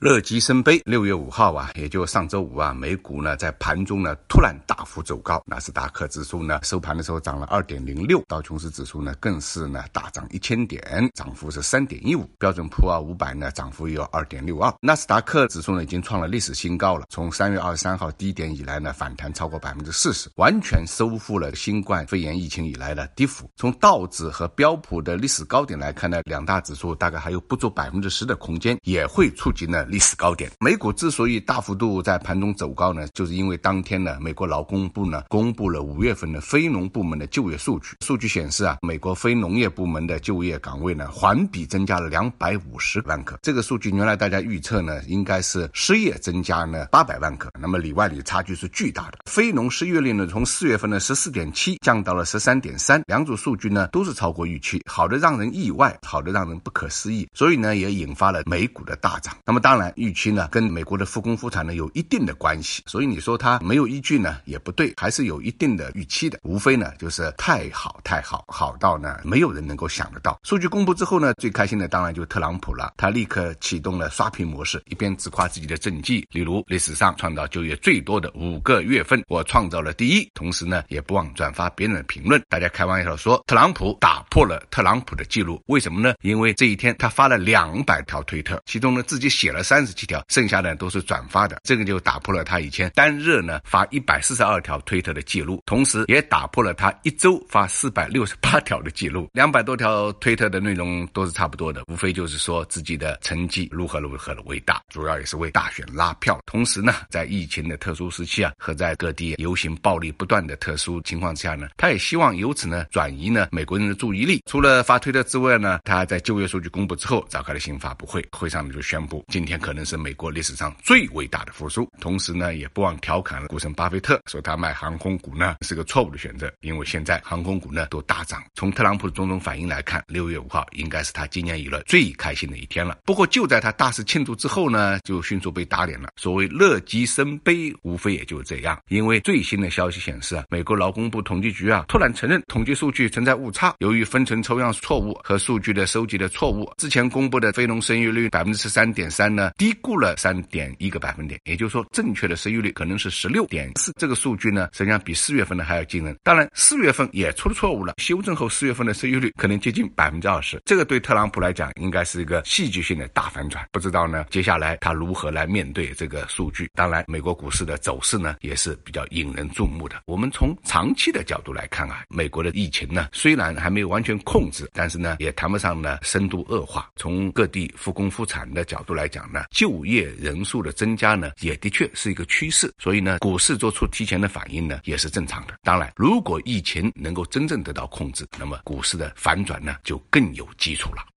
[0.00, 23.50] 乐极生悲，六月五号啊，也就上周五啊，美股呢在盘中呢突然大幅走高，纳斯达克指数呢收盘的时候涨了二点零六，道琼斯指数呢更是呢大涨一千点，涨幅是三点一五，标准普尔五百呢涨幅有二点六二，纳斯达克指数呢已经创了历史新高了，从三月二十三号低点以来呢反弹超过百分之四十，完全收复了新冠肺炎疫情以来的跌幅。
[23.56, 29.86] 从道指和标普的历史高点来看呢，两大指数大概还有不足百分之十的空间，也会触及呢。
[29.88, 37.96] 历史高点，美股之所以大幅度在盘中走高呢，就是因为当天呢，美国劳工部呢公布了五月份的非农部门的就业数据。
[38.04, 43.38] 数据显示啊，美国非农业部门的就业岗位呢环比增加了两百五十万个。
[43.42, 49.18] 这个数据原来大家预测呢应该是失业增加呢八百万个，那么里外里差距是巨大的。
[49.24, 59.34] 非农失业率呢从四月份的十四点七降到了十三点三，两组数据呢都是超过预期，好的让人意外，好的让人不可思议，所以呢也引发了美股的大涨。
[59.46, 59.77] 那么当然。
[59.96, 66.38] 预期呢，跟美国的复工复产呢有一定的关系，所以你说它没有依据呢，也不对，还是有一定的预期的。
[66.42, 70.38] 无非呢就是太好太好，好到呢没有人能够想得到。
[70.42, 80.28] 数据公布之后呢，最开心的当然就特朗普了，他立刻启动了刷屏模式，一边自夸自己的政绩，例如历史上创造就业最多的五个月份，我创造了第一。
[80.34, 82.42] 同时呢，也不忘转发别人的评论。
[82.48, 86.14] 大家开玩笑说，特朗普打破了特朗普的记录，为什么呢？
[86.22, 90.08] 因为这一天他发了两百条推特，其中呢自己写了三十七。
[90.08, 99.28] 条，剩下的都是转发的，这个就打破了他以前单日呢发一百四十二条推特的记录，同时也打破了他一周发四百六十八条的记录。
[99.34, 106.40] 两百多条推特的内容都是差不多的，无非就是说自己的成绩如何如何的伟大，主要也是为大选拉票。
[106.46, 114.42] 同时呢，在疫情的特殊时期啊，和在各地游行暴力不断的特殊情况之下呢，他也希望由此呢转移呢美国人的注意力。
[114.46, 119.98] 除了发推特之外呢，他在就业数据公布之后召开了新发布会，会上呢就宣布今天可能是。
[119.98, 128.40] 美国历史上最伟大的复苏，同时呢，也不忘调侃了股神巴菲特，说他买航空股呢是个错误的选择，因为现在航空股呢都大涨。
[128.54, 132.96] 从特朗普的种种反应来看，六月五号应该是他今年以来最开心的一天了。
[133.04, 136.10] 不过就在他大肆庆祝之后呢，就迅速被打脸了。
[136.16, 138.80] 所谓乐极生悲，无非也就是这样。
[138.88, 149.74] 因为最新的消息显示啊，美国劳工部统计局啊突然承认统计数据存在误差，由于分层抽样错误和数据的收集的错误，之前公布的非农生育率百分之十三点三呢低。
[149.80, 153.92] 估了三点一个百分点，也就是说，正确的失业率可能是十六点四。
[153.96, 156.16] 这个数据呢，实际上比四月份的还要惊人。
[156.22, 160.60] 当然，四月份也出了错误了，修正后四月份的失业率可能接近百分之二十。
[160.64, 163.66] 这个对特朗普来讲，应该是一个戏剧性的大反转。
[163.72, 166.68] 不知道呢，接下来他如何来面对这个数据？
[166.74, 170.02] 当然，美国股市的走势呢，也是比较引人注目的。
[170.06, 176.90] 我们从长期的角度来看啊，美国的疫情呢，虽然还没有完全控制，但是呢，也谈不上呢深度恶化。
[176.96, 185.58] 从各地复工复产的角度来讲呢，就业人数的增加呢，也的确是一个趋势，所以呢，股市做出提前的反应呢，也是正常的。
[185.62, 191.02] 当然，如果疫情能够真正得到控制，那么股市的反转呢，就更有基础了。